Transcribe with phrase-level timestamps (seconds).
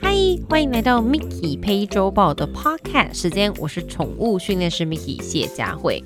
[0.00, 0.12] 嗨，
[0.48, 6.02] 欢迎来到 Mickey 陪周报的 Podcast 时间，我是宠物训练师 Mickey 谢佳慧。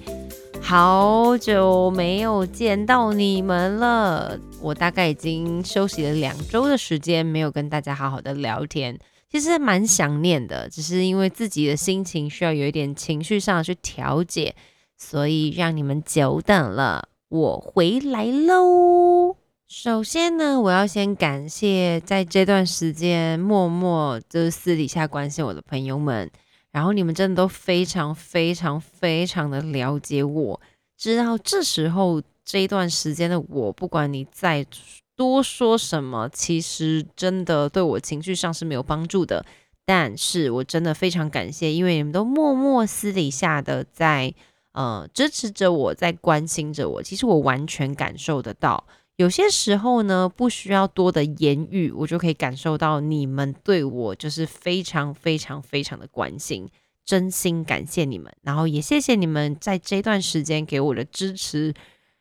[0.61, 8.98] 好久没有见到你们了，我大概已经休息了两周的时间，没有跟大家好好的聊天，
[9.30, 14.54] 其实蛮想念的，只是因为自己的心情需要有一点情绪上去调节，
[14.98, 19.36] 所以让你们久等了，我回来喽。
[19.71, 26.29] 首先呢，我要先感谢在这段时间默默就是私底下关心我的朋友们。
[26.73, 30.60] 然后你们真的都非常非常非常的了解我，
[30.98, 34.66] 知道这时候这一段时间的我，不管你再
[35.15, 39.46] 多说什么，其实真的对我情绪上是没有帮助的。
[39.87, 44.34] 但是我真的非常感谢，因为你们都默默私底下的在
[44.73, 48.84] 呃支持着我，在关心着我，其实我完全感受得到。
[49.20, 56.66] 有些时候呢，不需要多的言语，我就可以感受到你们对我就是非常非常非常的关心，
[57.04, 61.74] 真心感谢你们，然后也谢谢你们在这段时间给我的支持，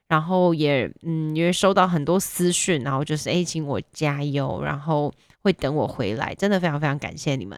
[0.10, 5.10] 然后也嗯，因为收到很多私讯，然后就是诶，请我加油，然后
[5.42, 7.58] 会等我回来，真的非常非常感谢你们。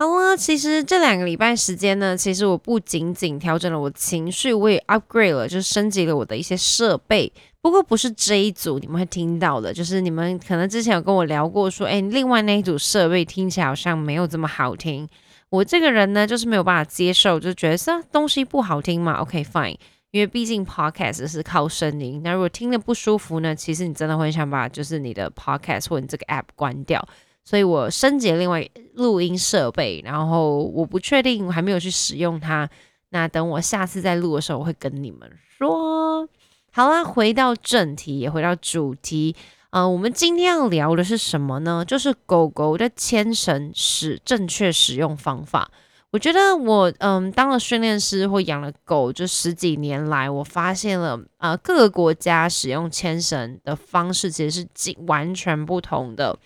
[0.00, 7.32] 好了，其实这两个礼拜时间呢，其实我不仅仅调整了我情绪，我也 upgrade 了，就是升级了我的一些设备。
[7.62, 15.08] 不过不是这一组你们会听到的，就是你们可能之前有跟我聊过，说哎，另外那一组设备听起来好像没有这么好听。
[15.50, 19.14] 我这个人呢，就是没有办法接受，就觉得这东西不好听嘛。
[19.14, 19.76] OK fine，
[20.10, 27.06] 因为毕竟 podcast 是靠声音，那如果听的不舒服呢，其实你真的会想把就是你的 podcast 或你这个 app 关掉。
[27.44, 32.68] 所以我升级了另外录音设备，然后我不确定，我还没有去使用它。
[33.10, 36.28] 那等我下次再录的时候，我会跟你们说。
[36.72, 39.34] 好啦，回到正题，也回到主题。
[39.70, 41.84] 呃，我们今天要聊的是什么呢？
[41.84, 45.70] 就是狗狗的牵绳使正确使用方法。
[46.12, 56.38] 我觉得我嗯当了训练师或养了狗，就十几年来，我发现了呃各个国家使用牵绳的方式其实是完全不同的。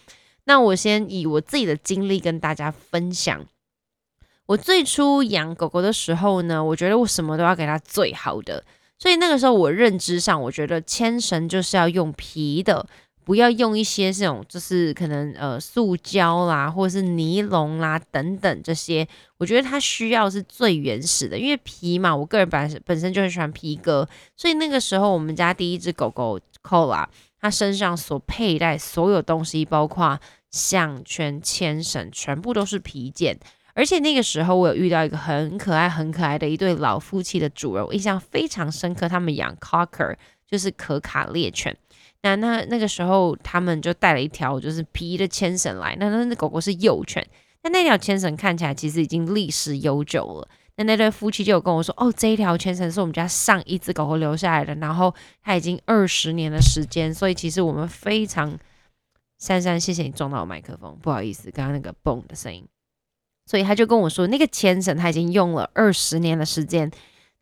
[0.45, 3.45] 那我先以我自己的经历跟大家分享。
[4.47, 8.63] 我最初养狗狗的时候呢，我觉得我什么都要给它最好的。
[9.05, 12.87] 所以那个时候，我认知上，我觉得牵绳就是要用皮的，
[13.23, 19.07] 不要用一些这种就是可能呃塑胶啦，或者是尼龙啦等等这些。
[19.37, 24.09] 我觉得它需要是最原始的，因为皮嘛，我个人本本身就很喜欢皮革。
[24.39, 27.05] 所以那个时候，我们家第一只狗狗 Cola，
[27.39, 30.19] 它身上所佩戴所有东西，包括
[30.51, 33.39] 项圈、牵绳，全部都是皮件。
[33.75, 39.09] 而且那个时候，我有遇到一个很可爱、很可爱的一对老夫妻的主人，我印象非常深刻。
[39.09, 40.15] 他们养 Cocker，
[40.49, 41.77] 就是可卡猎犬。
[42.23, 45.97] 那那那个时候，他们就带了一条就是皮的牵绳来。
[45.99, 47.27] 那那那狗狗是幼犬，
[47.63, 50.49] 那那条牵绳看起来其实已经历史悠久了。
[50.77, 57.13] 那那对夫妻就有跟我说：“哦，这一条牵绳是我们家上一只狗狗留下来的，然后它已经二十年的时间。
[57.13, 58.59] 所以其实我们非常……
[59.39, 62.67] 珊珊，谢谢你撞到我麦克风，不好意思，刚刚那个嘣的声音。”
[63.47, 66.91] 所以他就跟我说，那个牵绳他已经用了二十年的时间。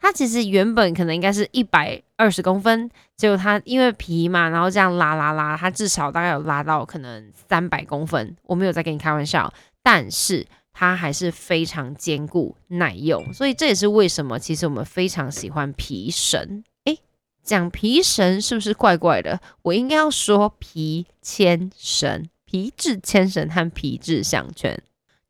[0.01, 8.37] 他其实原本可能应该是一百二十公分，结果他因为皮嘛，然后这样拉拉拉，他至少大概有拉到可能三百公分。
[8.43, 13.33] 我没有在跟你开玩笑，但是它还是非常坚固耐用。
[13.33, 16.65] 所以这也是为什么其实我们非常喜欢皮绳。
[16.87, 16.99] 诶，
[17.45, 19.41] 讲皮绳是不是怪怪的？
[19.63, 24.83] 我应该要说皮牵绳、皮质牵绳和皮质项圈。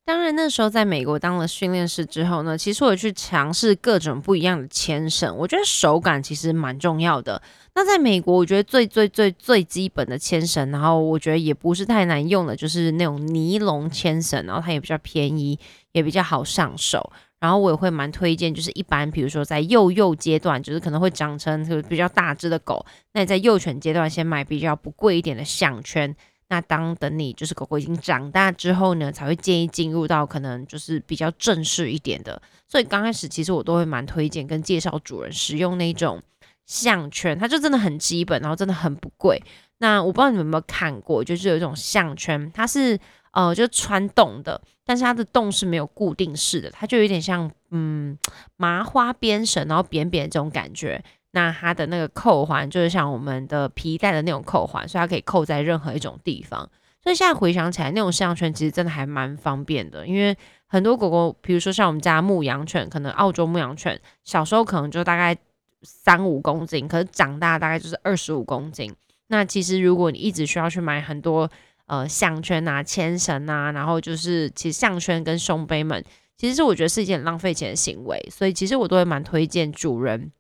[0.05, 7.41] 当然，那时候在美国当了训练师之后呢，其实我去尝试各种不一样的牵绳，我觉得手感其实蛮重要的。
[7.77, 15.57] 那在美国，我觉得最最最最基本的牵绳，然后我觉得也不是太难用的，就是那种尼龙牵绳，然后它也比较便宜，
[15.93, 17.13] 也比较好上手。
[17.39, 22.85] 然后我也会蛮推荐，就是一般比如说在幼幼阶段，就是可能会长成比较大只的狗，
[23.15, 26.15] 那你在幼犬阶段先买比较不贵一点的项圈。
[26.53, 32.43] 那当等你就是狗狗已经长大之后呢，才会建议进入到可能就是比较正式一点的。
[32.69, 36.23] 所以刚开始其实我都会蛮推荐跟介绍主人使用那种
[36.67, 39.43] 项圈，它就真的很基本，然后真的很不贵。
[39.79, 42.99] 那我不知道你们有没有看过，就是有一种项圈，它是
[43.31, 48.19] 呃就穿洞的，但是它的洞是没有固定式的，它就有点像嗯
[48.59, 51.03] 麻花编绳，然后扁扁这种感觉。
[51.33, 56.69] 那它的那个扣环就是像我们的皮带的那种扣环，所以它可以扣在任何一种地方。
[57.03, 60.07] 所以现在回想起来，那种项圈其实真的还蛮方便的。
[60.07, 60.37] 因为
[60.67, 65.37] 很多狗狗，比如说像我们家牧羊犬，可能澳洲牧羊犬小时候可能就大概
[65.83, 68.95] 三五公斤，可是长大大概就是二十五公斤。
[69.27, 71.51] 那其实如果你一直需要去买很多
[71.87, 76.05] 呃项圈啊、牵绳啊，然后就是其实项圈跟胸背们，
[76.37, 80.31] 其实是我觉得是一件浪费钱的行为，所以其实我都会蛮推荐主人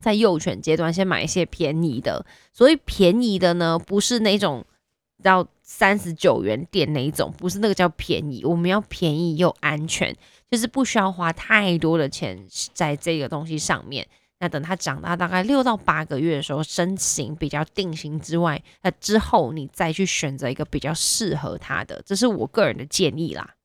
[0.00, 2.24] 在幼犬阶段先买一些便宜的。
[2.52, 4.64] 所以便宜的呢，不是那种
[5.22, 10.14] 到三十九元店那一种，不是那个叫便宜，我们要便宜又安全，
[10.50, 14.06] 就是不需要花太多的钱在这个东西上面。
[14.38, 23.55] 那等它长大大概六到八个月的时候，身形比较定型之外，那之后你再去选择一个比较适合它的，这是我个人的建议啦。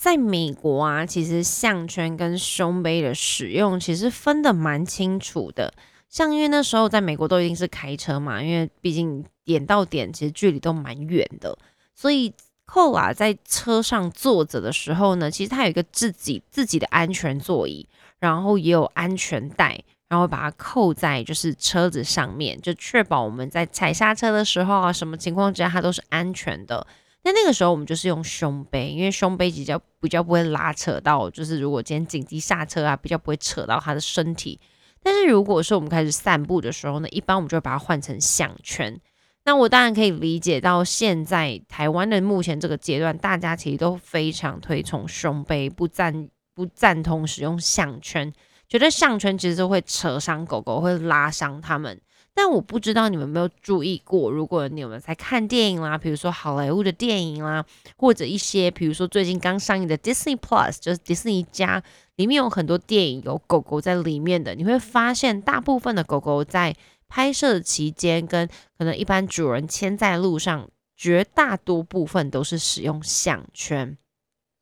[0.00, 5.74] 在美国啊，其实项圈跟胸杯的使用其实分的蛮清楚的。
[6.08, 11.54] 像因为那时候在美国都一定是开车嘛，因为毕竟点到点其实距离都蛮远的，
[11.94, 12.32] 所以
[12.64, 17.86] 扣啊在车上坐着的时候呢，其实它有一个自己自己的安全座椅。
[18.18, 26.86] 然后也有安全带，然后把它扣在就是车子上面，就确保我们在踩刹车的时候啊，什么情况之下它都是安全的。
[27.22, 34.58] 那那个时候我们就是用胸背，因为胸背比较比较不会拉扯到，就是如果今天紧急刹车啊，比较不会扯到它的身体。
[35.02, 39.00] 但是如果说我们开始散步的时候呢，一般我们就会把它换成项圈。
[39.44, 46.28] 那我当然可以理解到现在台湾的目前这个阶段，大家其实都非常推崇胸背，不赞。
[46.52, 48.30] 不赞同使用项圈，
[48.68, 51.98] 觉得项圈其实会扯伤狗狗，会拉伤它们。
[52.42, 57.62] 但我不知道你们没有注意过，如果你们在看电影啦，比如说好莱坞的电影啦，
[57.98, 61.82] 或者一些比如说最近刚上映的 Disney Plus，就是迪士尼家
[62.16, 66.74] 里面有很多电影有狗狗在里面的，你会发现大部分的狗狗在
[67.08, 68.48] 拍摄期间跟
[68.78, 70.66] 可能一般主人牵在路上，
[70.96, 73.98] 绝大多部分都是使用项圈。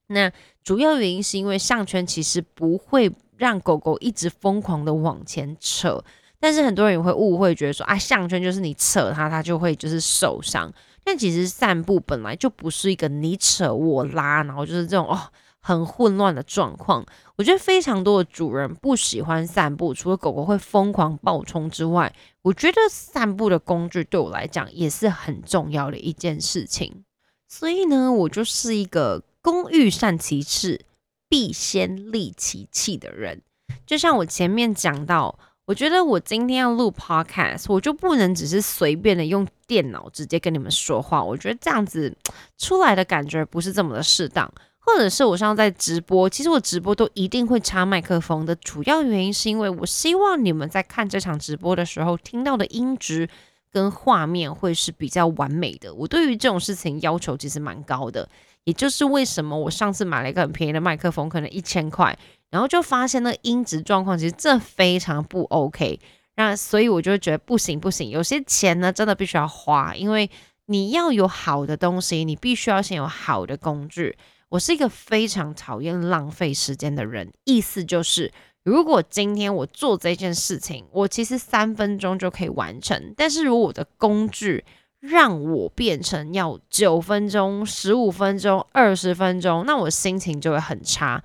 [0.09, 0.33] 那
[0.65, 6.03] 主要原因是因为项圈其实不会让狗狗一直疯狂的往前扯，
[6.41, 10.73] 但是很多人也会误会，觉得说啊项圈就是你扯它，它就会就是受伤。
[11.05, 15.19] 但其实散步本来就不是一个你扯我拉，然后就是这种哦
[15.61, 17.05] 很混乱的状况。
[17.37, 27.05] 我觉得非常多的主人不喜欢散步，除了狗狗会疯狂暴冲之外，我觉得散步的工具对我来讲也是很重要的一件事情。
[27.49, 29.23] 所以呢，我就是一个。
[29.41, 30.85] 工欲善其事，
[31.27, 33.41] 必先利其器的人，
[33.87, 35.39] 就像我前面讲到，
[35.69, 42.11] 我觉得我今天要录 podcast，我就不能只是随便的用电脑直接跟你们说话，我觉得这样子
[42.57, 44.51] 出来的感觉不是这么的适当。
[44.79, 53.29] 或者是我像在直播，其实我直播都一定会插麦克风的，主要原因是因为我希望你们在看这场直播的时候听到的音质
[53.71, 55.93] 跟画面会是比较完美的。
[55.93, 58.27] 我对于这种事情要求其实蛮高的。
[58.65, 62.19] 也就是为什么我上次买了一个很便宜的麦克风，可能一千块，
[62.51, 66.01] 然后就发现那音质状况其实这非常不 OK，
[66.37, 70.31] 那所以我就觉得不行不行，有些钱呢真的必须要花，因为
[70.67, 74.17] 你要有好的东西，你必须要先有好的工具。
[74.51, 84.65] 我是一个非常讨厌浪费时间的人，意思就是，如果今天我做这件事情，我其实三分钟就可以完成，但是如果我的工具，
[85.01, 91.23] 让我变成要九分钟、十五分钟、二十分钟，那我心情就会很差。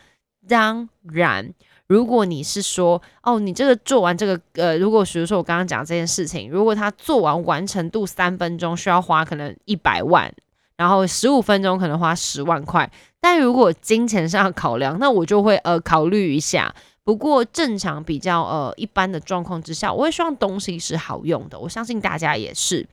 [0.48, 1.54] 当然，
[1.88, 10.34] 如果你是说，哦，你这个做完这个，呃，如果比如说我刚刚讲这件事情，如果他做完完成度三分钟需要花可能一百万，
[10.75, 16.73] 然后十五分钟可能花十万块，但如果金钱上考量，那我就会呃考虑一下。
[17.06, 22.88] 不过正常比较呃一般的状况之下，我会希望东西是好用的，我相信大家也是。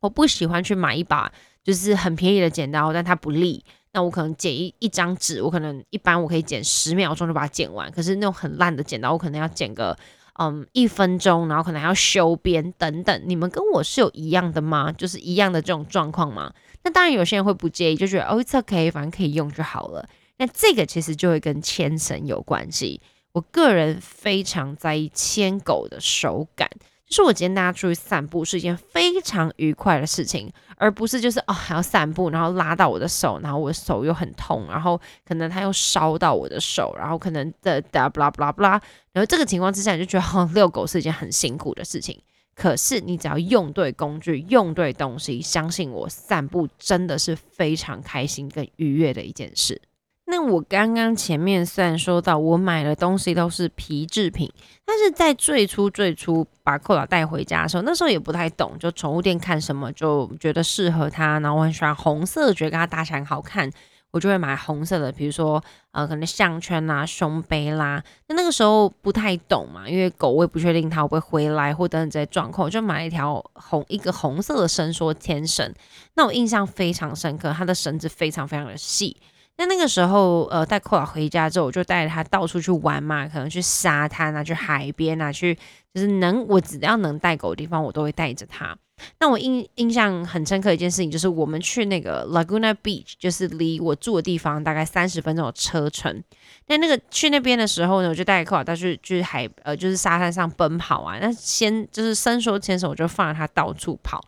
[0.00, 1.30] 我不喜欢去买一把
[1.62, 3.64] 就是很便宜的剪刀，但它不利。
[3.94, 7.90] 那我可能剪一一张纸，我可能一般我可以剪十秒钟就把它剪完。
[7.92, 9.96] 可是那种很烂的剪刀，我可能要剪个
[10.40, 13.22] 嗯一分钟，然后可能还要修边等等。
[13.24, 14.90] 你们跟我是有一样的吗？
[14.90, 16.52] 就是一样的这种状况吗？
[16.82, 20.06] 那当然有些人会不介意，就觉得哦，it's okay，反正可以用就好了。
[20.38, 23.00] 那这个其实就会跟牵绳有关系。
[23.32, 26.68] 我个人非常在意牵狗的手感。
[27.14, 38.80] 是我今天大家出去散步是一件非常愉快的事情，而不是就是哦还要散步，然后拉到我的手，然后我的手又很痛，然后可能它又烧到我的手，然后可能的的不啦不啦不啦，
[39.12, 42.20] 然后这个情况之下你就觉得哦遛狗是一件很辛苦的事情。
[42.56, 49.80] 可是你只要用对工具，用对东西，相信我，散步真的是非常开心跟愉悦的一件事。
[50.26, 54.50] 那我刚刚前面虽然说到我买的东西都是皮制品，
[54.84, 63.70] 但是在最初最初把扣老带回家的时候，那时候也不太懂，就宠物店看什么就觉得适合它，然后我很喜欢红色，觉得跟它搭起来很好看，
[64.12, 65.62] 我就会买红色的，比如说
[65.92, 68.02] 呃，可能项圈啦、胸杯啦。
[68.28, 75.70] 那那个时候不太懂嘛，因为狗我也不确定它会不会回来或等等这些状况，我就买了一条红一个红色的伸缩牵绳。
[76.14, 79.14] 那我印象非常深刻，它的绳子非常非常的细。
[79.56, 85.54] 那那个时候，呃，带扣娃回家之后，我就带着它到处去玩嘛，可能去沙滩啊，去海边啊，去
[85.94, 88.76] 就是能我只要能带狗的地方，我都会带着它。
[89.20, 96.22] 那我印印象很深刻一件事情，就是我们去那个 Laguna Beach，就是离我住的地方大概三十分钟的车程。
[96.66, 101.18] 那那个去那边的时候呢，我就带扣娃到去去海呃，就是沙滩上奔跑啊。
[101.20, 104.20] 那先就是伸缩牵手，我就放着它到处跑。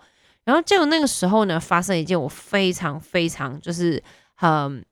[0.45, 4.00] 然后结果那个时候呢，发生一件我非常非常就是
[4.37, 4.85] 很。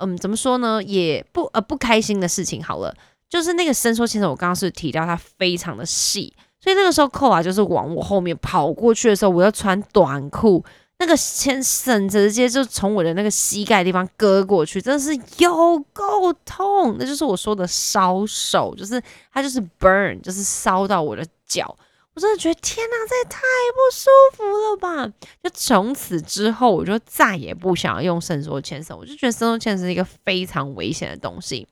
[0.00, 0.82] 嗯怎么说呢？
[0.82, 2.62] 也不呃不开心的事情。
[2.62, 2.94] 好了，
[3.28, 10.64] 就是那个伸缩其实，我刚刚是提到它非常的细，所以那个时候扣啊，就是往我后面跑过去的时候，我要穿短裤，
[10.98, 16.96] 那个牵绳直接就从我的那个膝盖地方割过去，真的是有够痛。
[16.98, 19.02] 那就是我说的烧手，就是
[19.32, 21.76] 它就是 burn，就是烧到我的脚。
[22.20, 23.40] 我真的觉得天哪，这也太
[23.72, 25.10] 不舒服了吧！
[25.42, 28.94] 就从此之后，我就再也不想要用伸缩牵绳。
[28.98, 31.66] 我就觉得伸缩牵绳是一个非常危险的东西。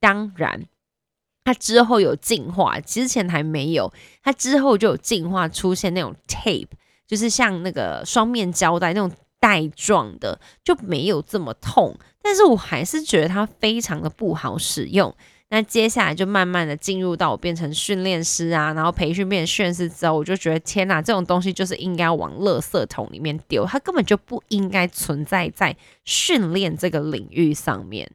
[0.00, 0.66] 当然，
[1.44, 3.92] 它之后有进化，之前还没有。
[4.24, 6.66] 它之后就有进化，出现那种 tape，
[7.06, 11.96] 就是像那个双面胶带那种带状的，就没有这么痛。
[12.20, 15.14] 但是我还是觉得它非常的不好使用。
[15.54, 28.10] 那接下来就慢慢的进入到我变成训练师啊，然后培训变成训练师之后，我就觉得天哪，这种东西就是应该往垃圾桶里面丢，它根本就不应该存在在训练这个领域上面。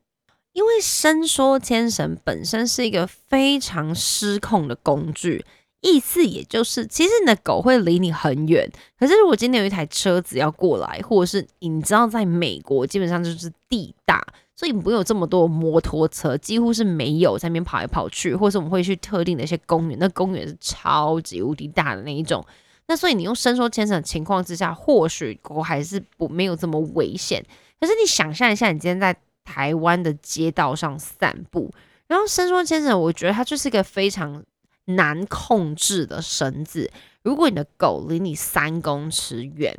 [0.54, 5.46] 因为伸缩牵绳本身是一个非常失控的工具，
[5.82, 8.68] 意思也就是其实你的狗会离你很远，
[8.98, 14.26] 可是如果今天有一台车子要过来，或者是你知道在美国基本上就是地大。
[14.58, 22.44] 所以不有这么多摩托车，几乎是没有在那边跑来跑去，或是我们会去特定的一些公园，那公园是超级无敌大的那一种。
[22.88, 27.46] 那所以你用伸缩牵绳的情况之下，或许狗还是不没有这么危险。
[27.80, 31.72] 可是你想象一下，你今天在台湾的街道上散步，
[32.08, 34.44] 然后伸缩牵绳，我觉得它就是一个非常
[34.86, 36.90] 难控制的绳子。
[37.22, 39.78] 如果你的狗离你三公尺远，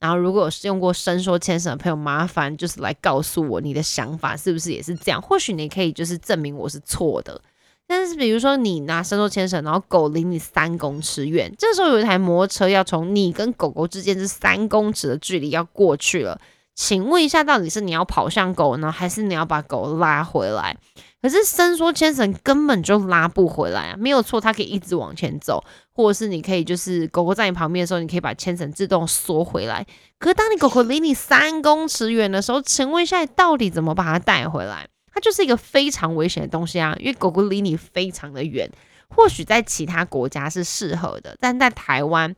[0.00, 5.20] 然后，如果是用过伸缩牵绳的朋友，麻烦就是来告诉我你的想法是不是也是这样？
[5.20, 7.40] 或许你可以就是证明我是错的。
[7.86, 16.38] 但是，比如说你拿伸缩牵绳，然后狗离你三公尺远，这时候有一台摩托车要从你跟狗狗之间这三公尺的距离要过去了，
[16.78, 20.76] 请问一下，到底是你要跑向狗呢，还是你要把狗拉回来？
[21.20, 29.84] 可是伸缩牵绳根本就拉不回来啊，没有错，它可以一直往前走，或者是你可以就是狗狗在你旁边的时候，你可以把牵绳自动缩回来。
[30.20, 34.86] 可是当你狗狗离你三公尺远的时候，请问一下，到底怎么把它带回来？
[35.12, 38.70] 它就是一个非常危险的东西啊，因为狗狗离你非常的远。
[39.10, 42.36] 或许在其他国家是适合的，但在台湾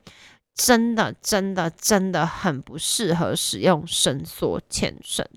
[0.53, 5.27] 真的真的真的很不适合使用伸缩牵绳。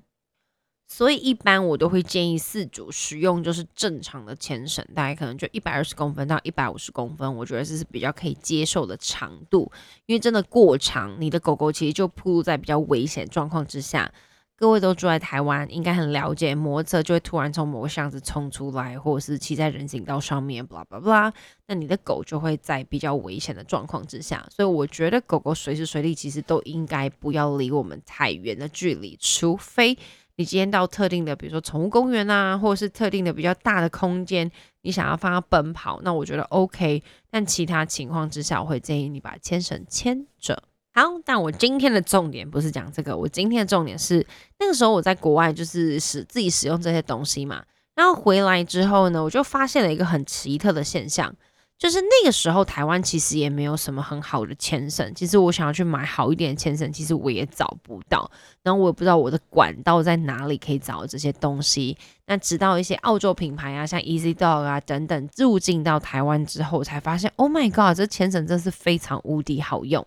[0.86, 9.72] 所以一般我都会建议四组使用就是正常的牵绳，大概可能就一百二十公分到一百五十公分，我觉得这是比较可以接受的长度。
[10.06, 14.12] 因为真的过长，你的狗狗其实就暴露在比较危险状况之下。
[14.56, 21.32] 各位都住在台湾，应该很了解，摩托车就会突然从某个巷子冲出来，或者是骑在人行道上面，blah blah blah，
[21.66, 24.46] 那你的狗就会在比较危险的状况之下。
[24.50, 29.98] 所以我觉得狗狗随时随地其实都应该不要离我们太远的距离，除非。
[30.36, 34.50] 你今天到特定的，比如说宠物公园啊，或者是特定的比较大的空间，
[34.82, 37.00] 你想要放它奔跑，那我觉得 OK。
[37.30, 40.60] 但其他情况之下，我会建议你把牵绳牵着。
[40.94, 44.24] 好，但我今天的重点不是讲这个，我今天的重点是
[44.60, 47.64] 那个时候我在国外就是使自己使用这些东西嘛，
[47.96, 51.34] 然后回来之后呢，我就发现了一个很奇特的现象。
[51.76, 55.12] 就是那个时候，台湾其实也没有什么很好的牵绳。
[55.12, 58.30] 其实我想要去买好一点的牵绳，其实我也找不到。
[58.62, 61.98] 然后我也不知道我的管道在哪里可以找这些东西。
[62.26, 70.06] 那直到一些澳洲品牌啊，像 Easy Dog 啊等等入境到台湾之后，才发现，Oh my God，这牵绳真是非常无敌好用。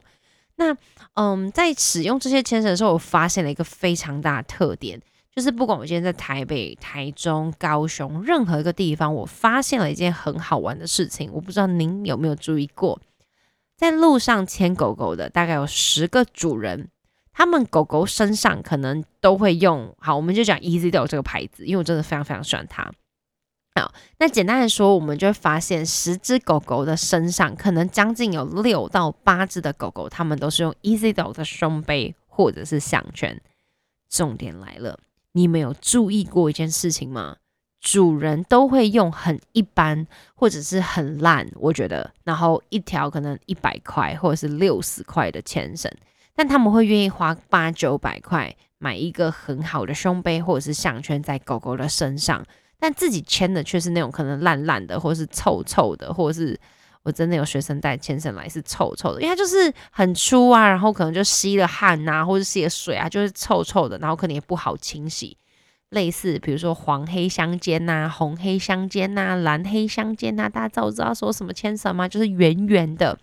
[0.57, 0.75] 那
[1.13, 5.01] 嗯，在使用这些牵绳的时候，我发现了一个非常大的特点。
[5.33, 11.29] 就是不管我今天在台北、台中、高雄任何一个地方，我发现了一件很好玩的事情。
[11.31, 12.99] 我不知道您有没有注意过，
[13.77, 16.89] 在路上牵狗狗的大概有十个主人，
[17.31, 22.91] 他们狗狗身上可能都会用好，我们就讲 Easy Dog 这个牌子，因为我真的非常非常喜欢它。
[24.19, 33.41] 那简单的说，我们就会发现十只狗狗的身上，可能将近有六到八只的狗狗，它们都是用 Easy Dog 的胸背或者是项圈。
[34.09, 34.99] 重点来了。
[35.33, 37.37] 你们有注意过一件事情吗？
[37.79, 45.91] 主人都会用很一般或者是很烂，我觉得，然后一条可能一百块或者是六十块的牵绳，
[46.35, 52.43] 但他们会愿意花八九百块买一个很好的胸杯或者是项圈在狗狗的身上，
[52.79, 56.59] 但自己签的却是那种可能烂烂的，或是臭臭的，或是
[57.03, 65.37] 我真的有学生带牵绳来是臭臭的，因为它就是很粗啊，然后可能就吸了汗呐，或者吸了水啊，就是臭臭的，然后可能也不好清洗。
[65.91, 72.07] 类似，比如说黄黑相间呐，红黑相间呐，蓝黑相间呐，大家知道知道说什么牵绳吗？
[72.09, 73.17] 就是圆圆的，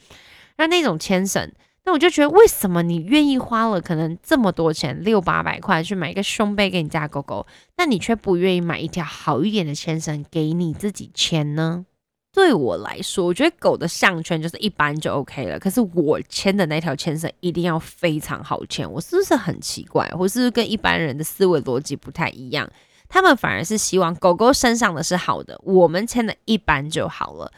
[0.57, 1.53] 那那种牵绳，
[1.87, 11.85] 那我就觉得，为什么你愿意花了可能这么多钱，六八百块去买一个胸背给你家狗狗，那你却不愿意买一条好一点的牵绳给你自己牵呢？
[12.33, 15.59] 对我来说，我觉得狗的项圈就是一般就 OK 了。
[15.59, 20.11] 可是我牵的那条牵绳一定要非常好牵，我是不是很奇怪？
[20.19, 22.69] 我是不是跟一般人的思维逻辑不太一样？
[23.09, 27.53] 他们反而是希望狗狗身上的是好的，我们牵的一般就好了。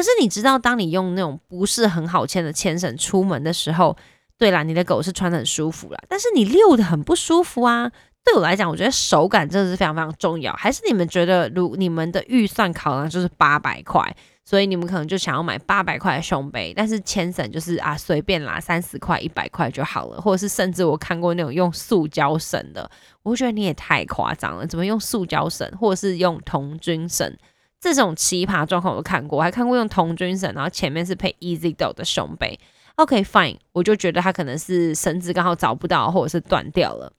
[0.00, 3.94] 可是你知道，当你用那种不是很好牵的牵绳出门的时候，
[4.38, 7.92] 对啦，你的狗是穿的很舒服啦，但是你遛的很不舒服啊。
[8.24, 10.54] 对我来讲，我觉得手感真的是非常非常重要。
[10.54, 14.02] 还是你们觉得，如你们的预算考量就是八百块，
[14.42, 20.18] 所以你们可能就想要买八百块的胸背，但是牵绳就是啊随便啦，三十块、一百块就好了。
[20.18, 22.90] 或者是甚至我看过那种用塑胶绳的，
[23.22, 27.36] 我觉得你也太夸张了，怎么用塑胶绳，或者是用童军绳？
[27.80, 32.60] 这种奇葩状况我都看过，我还看过用童军绳，然后前面是配 Easy Do 的胸背。
[32.96, 37.10] OK fine，我就觉得它可能是绳子刚好找不到，或者是断掉了。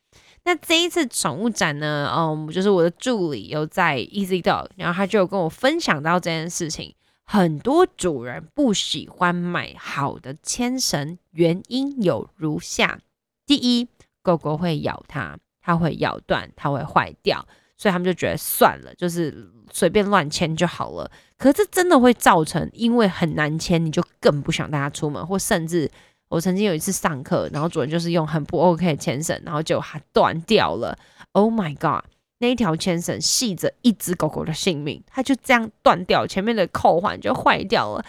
[0.43, 6.93] 那这一次宠物展呢，嗯，就是我的助理有在 Easy Dog，然后他就有跟我分享到这件事情。
[7.23, 12.99] 很多主人不喜欢买好的牵绳，原因有如下：
[13.45, 13.87] 第一，
[14.21, 17.47] 狗狗会咬它，它会咬断，它会坏掉，
[17.81, 21.09] 所以他们就觉得算了，就是随便乱牵就好了。
[21.35, 25.89] 可是这真的会造成，因为很难牵，你就更不想带它出门，或甚至。
[26.29, 30.97] 我曾经有一次上课，然后主人就是用很不 OK 的牵绳，然后就它断掉了。
[31.33, 32.05] Oh my god！
[32.38, 38.05] 那一条牵绳系着一只狗狗的性命，它就这样断掉，前面的扣环就坏掉了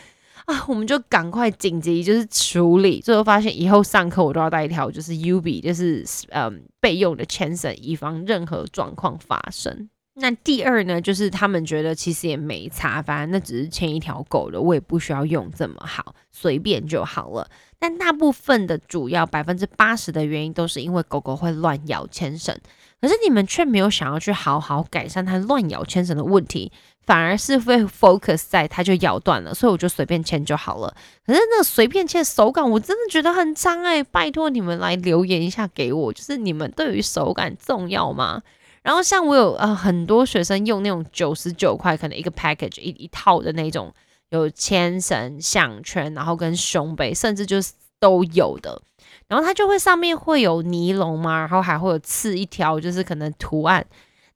[0.47, 0.65] 啊！
[0.69, 9.89] 我们就赶快紧急就是处理，最后发现以后上课我都要带一条就是 U B，就是嗯备用的牵绳，以防任何状况发生。
[10.15, 17.49] 那第二呢，就是他们觉得其实也没差，反正那只是牵一条狗的，我也不需要用这么好，随便就好了。
[17.79, 22.55] 但大部分的主要百分之八十的原因都是因为狗狗会乱咬牵绳，
[23.01, 26.71] 可是你们却没有想要去好好改善它乱咬牵绳的问题，
[27.05, 30.95] 反而是会 focus 在它就咬断了，所以我就随便牵就好了。
[31.27, 34.03] 可是那随便牵手感，我真的觉得很脏哎！
[34.03, 38.43] 拜托你们来留言一下给我，就是你们对于手感重要吗？
[38.83, 43.93] 然后像我有呃很多学生用那种九十九块可能一个 package 一一套的那种。
[44.31, 48.81] 有牵绳、项圈，然后跟胸背，甚至就是都有的。
[49.29, 53.85] 然后它就会上面会有尼龙嘛，然后还会有刺一条，就是可能图案，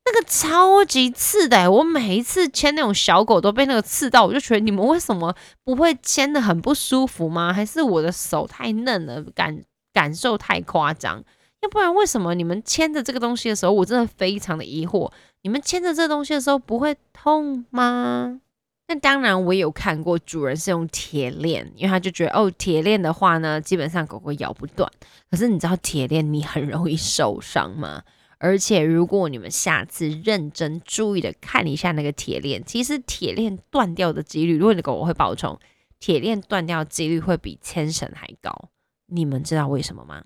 [0.07, 1.71] 那个超级刺的。
[1.71, 7.53] 我每一次牵那种小狗都被那个刺到，我就觉得你们为什么不会牵的很不舒服吗？
[7.53, 9.61] 还是我的手太嫩了，感
[9.93, 11.23] 感受太夸张？
[11.63, 15.11] 要不然为什么你们牵着这个东西的时候，我真的非常的疑惑，
[15.43, 18.41] 你们牵着这东西的时候不会痛吗？
[18.89, 24.89] 那当然，我有看过主人是用铁链，因为他就觉得哦，铁链的话呢，基本上狗狗咬不断。
[25.29, 28.03] 可是你知道铁链你很容易受伤吗？
[28.39, 35.59] 而且如果你们下次认真注意的看一下那个铁链，其实铁链断掉的几率，如果你的狗狗会爆冲，
[35.99, 38.71] 铁链断掉几率会比牵绳还高。
[39.07, 40.25] 你们知道为什么吗？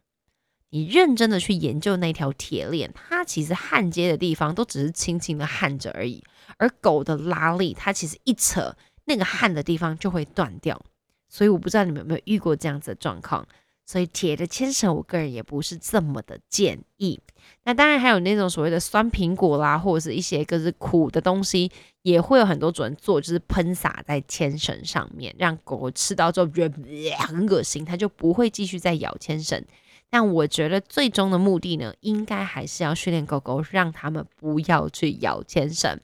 [0.71, 6.23] 你认真的去研究那条铁链，它其实焊接的地方都只是轻轻的焊着而已。
[6.59, 10.81] 而狗的拉力，它其实一扯，那个焊的地方就会断掉。
[11.29, 13.47] 所以我不知道你们有没有遇过这样子的状况。
[13.91, 17.19] 所以铁的牵绳，我个人也不是这么的建议。
[17.65, 21.69] 那当然还有那种所谓的酸苹果啦，或者是一些就是苦的东西，
[22.03, 26.77] 也会有很多主人做，就是喷洒在牵绳上面，让狗狗吃到之后觉得
[27.19, 29.61] 很恶心，它就不会继续再咬牵绳。
[30.09, 35.99] 但我觉得最终的目的呢，应该还是要训练狗狗，让他们不要去咬牵绳。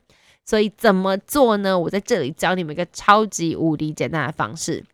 [0.45, 1.79] 所以怎么做呢？
[1.79, 4.85] 我在这里教你们一个超级无敌简单的方式。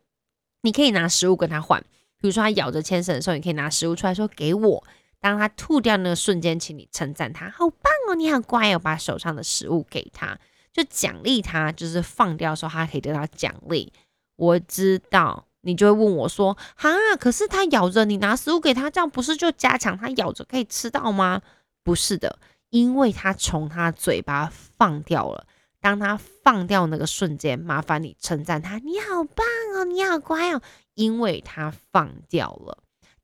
[0.61, 1.83] 你可以拿食物跟它换，
[2.23, 4.85] 比如说它咬着牵绳的时候，你可以拿食物出来说给我。
[5.21, 10.39] 当它吐掉那个瞬间，请你称赞它，好棒哦，你好乖哦，把手上的食物给它，
[10.73, 13.93] 就奖励它，就是放掉的时候它可以得到奖励。
[14.37, 21.43] 我知道你就会问我说，哈，可是它咬着，你拿食物给它，这样不是就加强它咬着可以吃到吗？
[21.83, 22.39] 不是的。
[22.71, 25.47] 因为它从它嘴巴放掉了。
[25.83, 30.63] 当它放掉那个瞬间，麻烦你称赞它，你好棒哦，你好乖哦，
[30.95, 32.79] 因为它放掉了。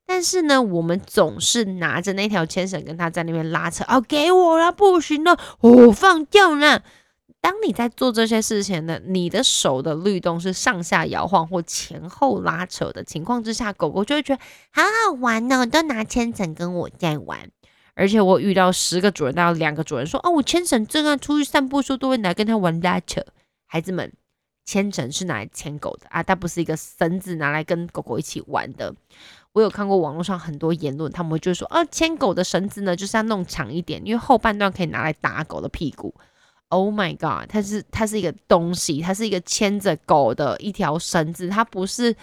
[0.05, 6.83] 但是呢，我们总是拿着那条牵绳跟它在那边拉扯，哦，给我了，不行了，哦，放掉了。
[7.41, 14.41] 当你在做这些事情呢，你的手的律动是上下摇晃或前后拉扯的情况之下，狗狗就会觉得
[14.73, 17.49] 好好玩哦，都拿牵绳跟我在玩。
[17.99, 23.21] 而且我遇到十个主人，到两个主人说：“哦，我牵绳正啊，出去散步的时候都会拿跟他玩拉扯。”
[23.67, 24.09] 孩子们，
[24.65, 28.95] 牵绳是拿来牵狗的啊，它不是一个绳子拿来跟狗狗一起玩的。
[29.51, 36.15] 我有看过网络上很多言论，他们就说：“啊，牵狗的绳子呢，就是要弄长一点，因为后半段可以拿来打狗的屁股。
[36.69, 37.49] ”Oh my god！
[37.49, 42.15] 它是它是一个东西，它是一个牵着狗的一条绳子，它不是。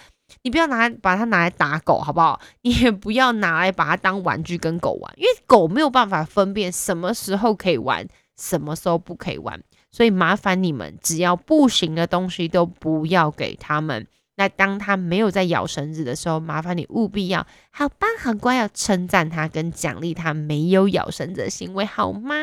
[0.42, 2.40] 你不要拿把它拿来打狗，好不好？
[2.62, 9.60] 你也不要拿来把它当玩具跟狗玩，因为狗没有办法分辨什么时候可以玩，什么时候不可以玩。
[9.92, 14.06] 所以麻烦你们，只要不行的东西都不要给他们。
[14.36, 22.34] 那当他没有在咬绳子的时候，麻烦你务必要好棒好乖，要称赞他跟奖励他没有咬绳子的行为，好吗？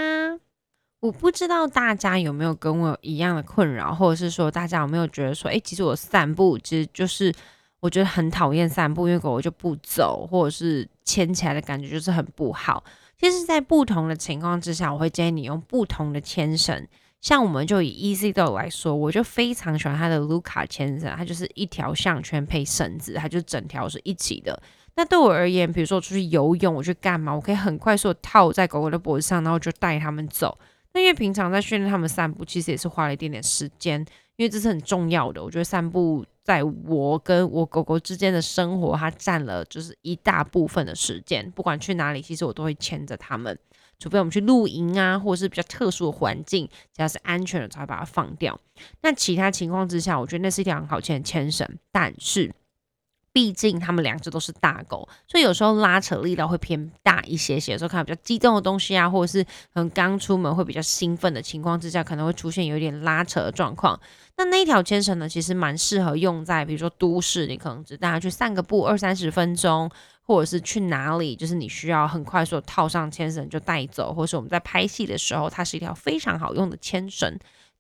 [1.02, 7.34] 我不知道大家有没有跟我一样的困扰，或者是说大家有没有觉得说，哎，其实我散步其实就是。
[7.84, 12.82] 我觉得很讨厌散步，因为狗狗就不走，或者是牵起来的感觉就是很不好。
[13.20, 16.88] 其实，在不同的情况之下，我会建议你用不同的牵绳。
[17.20, 24.58] 像我们就以 Easy Dog 来说，我就非常喜欢它的卢卡牵绳，它就是一条项圈配绳子，它就整条是一起的。
[24.96, 30.58] 那对我而言，比如说我出去游泳，我去干嘛，我可以很快速套在狗狗的脖子上，然后就带它们走。
[30.94, 35.44] 那因为平常在训练它们散步，其实也是花了一点点时间，因为这是很重要的。
[35.44, 36.26] 我觉得散步。
[36.44, 41.50] 在我跟我狗狗之间的生活，它占了就是一大部分的时间。
[41.52, 43.58] 不管去哪里，其实我都会牵着它们，
[43.98, 48.60] 除非我们去露营啊，或者是比较特殊的环境，只要是安全的才会把它放掉。
[49.04, 52.54] 那其他情况之下，我觉得那是一条很好牵的牵绳，但是。
[53.34, 57.72] 毕竟它们两只都是大狗，所以有时候拉扯力道会偏大一些些。
[57.72, 64.00] 有时候看到比较激动的东西啊，或者是可能刚出门会比较兴奋的情况之下，可能会出现有一点拉扯的状况。
[64.38, 69.90] 那那一条牵绳呢，其实蛮适合用在比如说都市，你可能只带它去散个步二三十分钟，
[70.22, 77.36] 或者是去哪里，就是你需要很快速套上牵绳就带走，或是我们在拍戏的时候，它是一条非常好用的牵绳。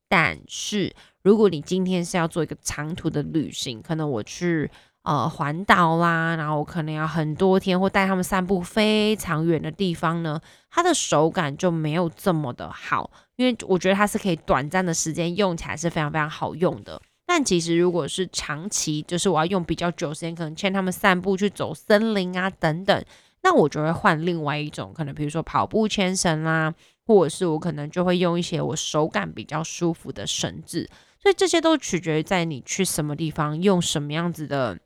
[0.09, 4.71] 但是如果你今天是要做一个长途的旅行，可能我去。
[5.03, 10.39] 呃，环岛啦，然后可能要很多天，或带他们散步非常远的地方呢，
[10.71, 17.01] 它的手感就没有这么的好，因为我觉得它是可以短暂的时间用起来是非常非常好用的。
[17.25, 23.03] 但其实如果是长期，就是我要用比较久时间，可能牵他们散步去走森林啊等等，
[23.41, 26.73] 那我就会换另外一种，可能比如说跑步牵绳啦，
[27.05, 30.89] 或者是我可能就会用一些我手感比较舒服的绳子。
[31.19, 34.79] 所以这些都取决于在你去什么地方，用什么样子的。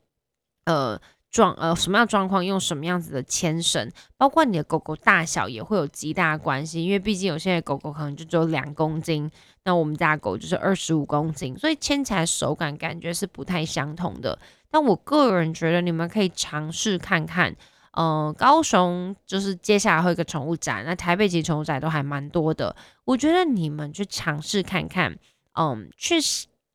[0.68, 1.00] 呃，
[1.30, 9.30] 状呃什么样状况用什么样子的牵绳，包括你的狗狗大小也会有极大的关系，因为毕竟有些狗狗可能就只有两公斤，
[9.64, 14.38] 那我们家狗就是二十五公斤，所以牵起来手感感觉是不太相同的。
[14.70, 17.56] 但我个人觉得你们可以尝试看看，
[17.92, 22.76] 嗯，高雄就是接下来会有个宠物展，那台北其实宠物展都还蛮多的，
[23.06, 25.16] 我觉得你们去尝试看看，
[25.54, 26.16] 嗯，去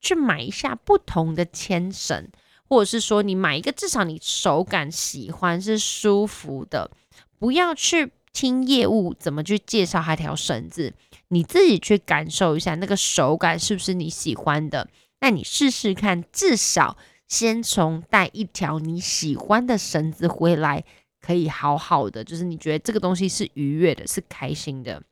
[0.01, 2.27] 去买一下不同的牵绳。
[2.69, 6.89] 或者是说，你买一个至少你手感喜欢是舒服的，
[7.37, 10.93] 不要去听业务怎么去介绍它条绳子，
[11.27, 14.89] 你自己去感受一下那个手感是不是你喜欢的。
[15.19, 16.97] 那你试试看，至少
[17.27, 20.83] 先从带一条你喜欢的绳子回来，
[21.21, 25.03] 可以好好的，就是你觉得这个东西是愉悦的，是开心的。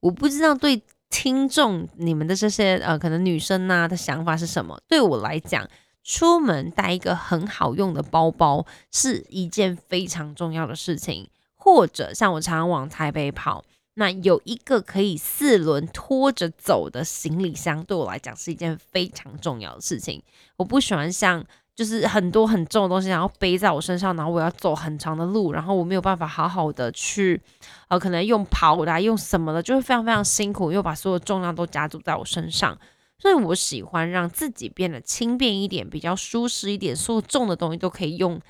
[0.00, 4.80] 我不知道对听众你们的这些呃，可能女生呐的想法是什么？
[4.88, 5.68] 对我来讲。
[6.06, 13.64] 出门带一个很好用的包包是一件非常重要的事情，或者像我常常往台北跑，
[13.94, 20.22] 那有一个可以四轮拖着走的行李箱，对我来讲是一件非常重要的事情。
[20.56, 27.42] 我不喜欢像就是很多很重的东西，然后背在我身上，然后我要走很长的路，然后我没有办法好好的去，
[27.88, 32.78] 呃，可能用跑的，用什么的，就会非常非常辛苦，又把所有重量都加注在我身上。
[33.18, 38.40] 所以我喜欢让自己变得轻便一点，比较舒适一点，所有重的东西都可以用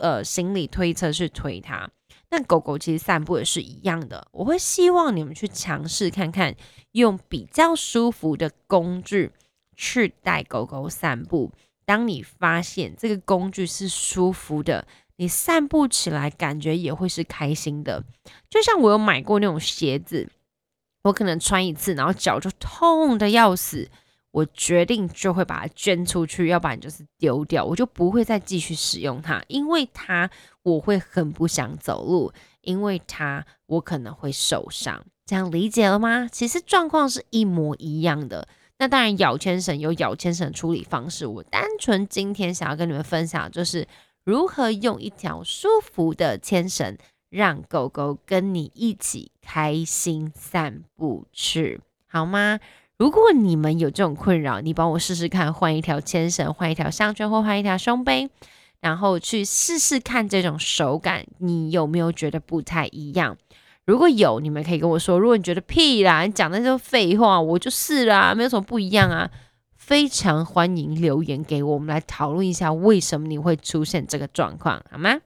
[0.00, 1.88] 呃行李推车去推它。
[2.30, 6.56] 那狗狗其实散步也是一样的，我会希望你们去尝试看看，
[6.92, 9.30] 用比较舒服的工具
[9.76, 11.52] 去带狗狗散步。
[11.84, 18.02] 当你发现这个工具是舒服的，你散步起来感觉也会是开心的。
[18.50, 20.28] 就像我有买过那种鞋子，
[21.04, 23.88] 我可能穿一次，然后脚就痛的要死。
[24.36, 30.28] 我决定就会把它捐出去，要不然就是丢掉，我就不会再继续使用它，因为它
[30.62, 35.02] 我会很不想走路，因为它我可能会受伤。
[35.24, 36.28] 这样理解了吗？
[36.30, 38.46] 其实状况是一模一样的。
[38.76, 41.26] 那当然，咬牵绳有咬牵绳处理方式。
[41.26, 43.88] 我单纯今天想要跟你们分享，就是
[44.22, 46.98] 如何用一条舒服的牵绳，
[47.30, 52.60] 让狗狗跟你一起开心散步去，好吗？
[52.98, 58.30] 如果你们有这种困扰，你帮我试试看，换一条牵绳，换一条项圈，或换一条胸背，
[58.80, 63.36] 然后去试试看这种手感，你有没有觉得不太一样？
[63.84, 65.18] 如果有，你们可以跟我说。
[65.18, 69.30] 如果你觉得屁啦，你讲那些废话，我就试啦，没有什么不一样啊。
[69.76, 75.18] 非常欢迎留言给我我们来讨论一下，为什么你会出现这个状况，好吗？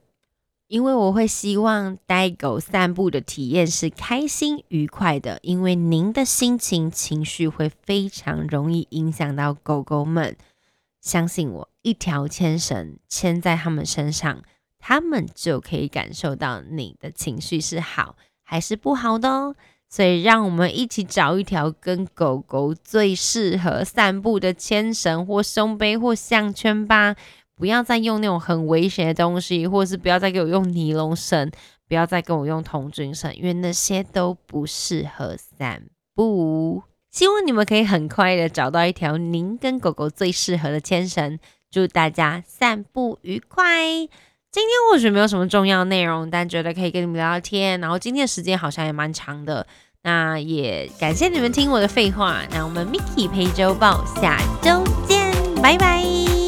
[0.71, 10.37] 因为我会希望带狗散步的体验是开心愉快的，因为您的心情情绪会非常容易影响到狗狗们。
[11.01, 14.41] 相信我，一条牵绳牵在他们身上，
[14.79, 19.53] 他们就可以感受到你的情绪是好还是不好的哦。
[19.89, 27.17] 所以，让我们一起找一条跟狗狗最适合散步的牵绳或胸背或项圈吧。
[27.61, 31.51] 不要再用那种很危险的东西，或者是不要再给我用尼龙绳，
[31.87, 35.83] 不要再跟我用童军绳，因为那些都不适合散
[36.15, 36.81] 步。
[37.11, 41.37] 希望你们可以很快的找到一条您跟狗狗最适合的牵绳。
[41.69, 43.85] 祝大家散步愉快！
[44.51, 47.79] 今天或许没有什么重要内容，但觉得可以跟你们聊聊天。
[47.79, 49.67] 然后今天的时间好像也蛮长的，
[50.01, 52.41] 那也感谢你们听我的废话。
[52.49, 56.40] 那我们 Mickey 陪周报下周见，拜拜。